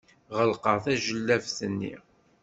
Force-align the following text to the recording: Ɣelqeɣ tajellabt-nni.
Ɣelqeɣ 0.37 0.77
tajellabt-nni. 0.83 1.93